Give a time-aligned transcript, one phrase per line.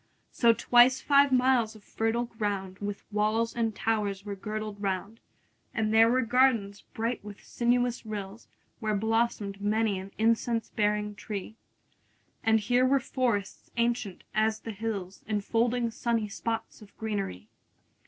[0.29, 5.19] 5 So twice five miles of fertile ground With walls and towers were girdled round:
[5.75, 8.47] And there were gardens bright with sinuous rills
[8.79, 11.55] Where blossom'd many an incense bearing tree;
[12.43, 17.47] And here were forests ancient as the hills, 10 Enfolding sunny spots of greenery.